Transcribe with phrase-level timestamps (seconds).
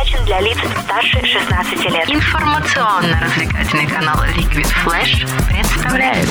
[0.00, 2.08] предназначен для лиц старше 16 лет.
[2.08, 6.28] Информационно-развлекательный канал Liquid Flash представляет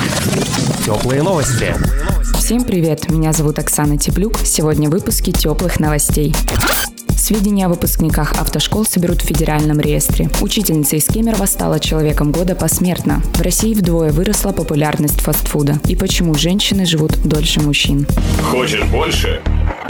[0.84, 1.74] Теплые новости.
[2.36, 4.38] Всем привет, меня зовут Оксана Теплюк.
[4.44, 6.34] Сегодня в выпуске теплых новостей.
[7.16, 10.28] Сведения о выпускниках автошкол соберут в федеральном реестре.
[10.40, 13.22] Учительница из Кемерово стала человеком года посмертно.
[13.34, 15.78] В России вдвое выросла популярность фастфуда.
[15.86, 18.06] И почему женщины живут дольше мужчин.
[18.50, 19.40] Хочешь больше?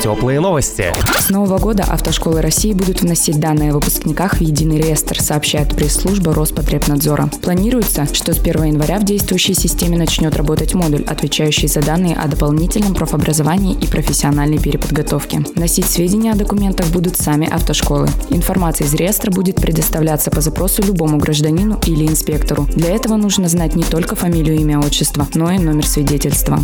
[0.00, 0.94] Теплые новости.
[1.18, 6.32] С нового года автошколы России будут вносить данные о выпускниках в единый реестр, сообщает пресс-служба
[6.32, 7.28] Роспотребнадзора.
[7.42, 12.28] Планируется, что с 1 января в действующей системе начнет работать модуль, отвечающий за данные о
[12.28, 15.44] дополнительном профобразовании и профессиональной переподготовке.
[15.56, 18.08] Носить сведения о документах будут сами автошколы.
[18.30, 22.68] Информация из реестра будет предоставляться по запросу любому гражданину или инспектору.
[22.76, 26.60] Для этого нужно знать не только фамилию, имя, отчество, но и номер свидетельства.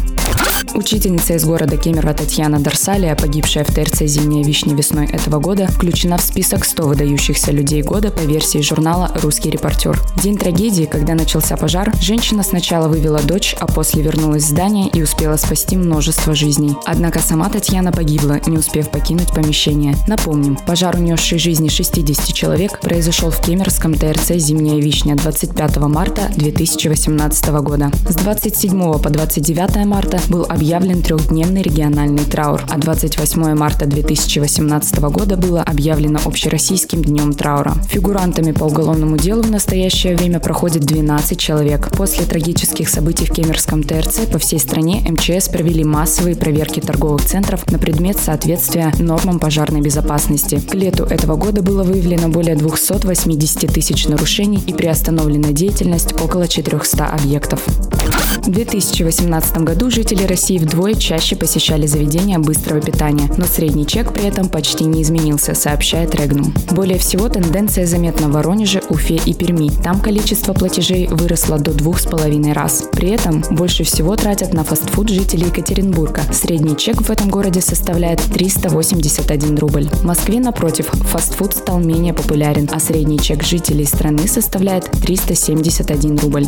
[0.75, 6.19] Учительница из города Кемерово Татьяна Дарсалия, погибшая в ТРЦ «Зимняя вишня» весной этого года, включена
[6.19, 10.01] в список 100 выдающихся людей года по версии журнала «Русский репортер».
[10.23, 15.03] День трагедии, когда начался пожар, женщина сначала вывела дочь, а после вернулась в здание и
[15.03, 16.77] успела спасти множество жизней.
[16.85, 19.97] Однако сама Татьяна погибла, не успев покинуть помещение.
[20.07, 27.49] Напомним, пожар, унесший жизни 60 человек, произошел в Кемеровском ТРЦ «Зимняя вишня» 25 марта 2018
[27.63, 27.91] года.
[28.09, 35.36] С 27 по 29 марта был объявлен трехдневный региональный траур, а 28 марта 2018 года
[35.36, 37.75] было объявлено общероссийским днем траура.
[37.89, 41.91] Фигурантами по уголовному делу в настоящее время проходит 12 человек.
[41.97, 47.70] После трагических событий в Кемеровском ТРЦ по всей стране МЧС провели массовые проверки торговых центров
[47.70, 50.61] на предмет соответствия нормам пожарной безопасности.
[50.61, 57.06] К лету этого года было выявлено более 280 тысяч нарушений и приостановлена деятельность около 400
[57.06, 57.62] объектов.
[58.45, 64.27] В 2018 году жители России вдвое чаще посещали заведения быстрого питания, но средний чек при
[64.27, 66.53] этом почти не изменился, сообщает Регнум.
[66.70, 69.70] Более всего тенденция заметна в Воронеже, Уфе и Перми.
[69.83, 72.85] Там количество платежей выросло до двух с половиной раз.
[72.93, 76.23] При этом больше всего тратят на фастфуд жители Екатеринбурга.
[76.31, 79.89] Средний чек в этом городе составляет 381 рубль.
[79.89, 86.47] В Москве, напротив, фастфуд стал менее популярен, а средний чек жителей страны составляет 371 рубль.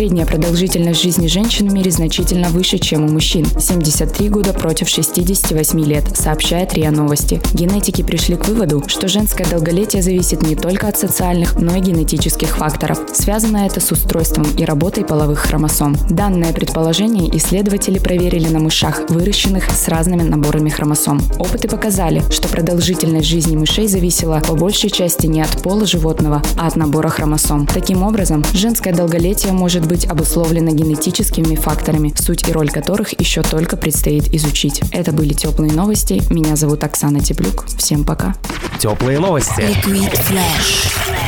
[0.00, 3.44] Средняя продолжительность жизни женщин в мире значительно выше, чем у мужчин.
[3.44, 7.38] 73 года против 68 лет, сообщает РИА Новости.
[7.52, 12.56] Генетики пришли к выводу, что женское долголетие зависит не только от социальных, но и генетических
[12.56, 12.98] факторов.
[13.12, 15.94] Связано это с устройством и работой половых хромосом.
[16.08, 21.20] Данное предположение исследователи проверили на мышах, выращенных с разными наборами хромосом.
[21.38, 26.68] Опыты показали, что продолжительность жизни мышей зависела по большей части не от пола животного, а
[26.68, 27.66] от набора хромосом.
[27.66, 33.76] Таким образом, женское долголетие может быть обусловлено генетическими факторами, суть и роль которых еще только
[33.76, 34.82] предстоит изучить.
[34.92, 36.22] Это были теплые новости.
[36.32, 37.66] Меня зовут Оксана Теплюк.
[37.76, 38.36] Всем пока.
[38.78, 39.60] Теплые новости.
[39.60, 41.19] Liquid Flash.